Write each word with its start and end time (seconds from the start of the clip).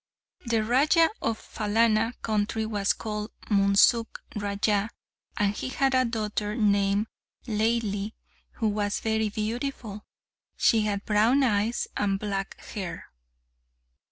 The 0.47 0.63
Raja 0.63 1.11
of 1.21 1.37
the 1.37 1.59
Phalana 1.59 2.19
country 2.23 2.65
was 2.65 2.91
called 2.91 3.29
Munsuk 3.51 4.07
Raja, 4.35 4.89
and 5.37 5.53
he 5.55 5.69
had 5.69 5.93
a 5.93 6.05
daughter 6.05 6.55
named 6.55 7.05
Laili, 7.45 8.13
who 8.53 8.69
was 8.69 8.99
very 8.99 9.29
beautiful; 9.29 10.03
she 10.57 10.81
had 10.85 11.05
brown 11.05 11.43
eyes 11.43 11.87
and 11.95 12.17
black 12.17 12.59
hair. 12.61 13.11